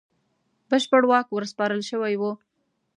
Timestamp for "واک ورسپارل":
1.09-1.81